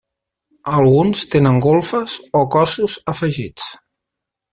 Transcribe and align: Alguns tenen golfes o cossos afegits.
Alguns 0.77 1.17
tenen 1.35 1.57
golfes 1.67 2.15
o 2.39 2.41
cossos 2.57 2.97
afegits. 3.15 3.69